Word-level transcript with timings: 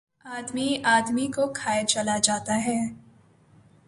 آدمی، 0.25 0.69
آدمی 0.85 1.27
کو 1.27 1.47
کھائے 1.53 1.83
چلا 1.85 2.17
جاتا 2.23 2.55
ہے 2.65 2.79